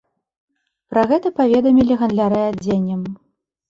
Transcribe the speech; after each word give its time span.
Пра 0.93 1.03
гэта 1.13 1.33
паведамілі 1.43 2.01
гандляры 2.03 2.43
адзеннем. 2.51 3.01